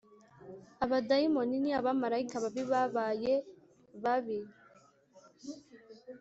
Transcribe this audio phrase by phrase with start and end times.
[0.83, 3.33] Abadayimoni ni abamarayika babi Babaye
[4.03, 4.39] babi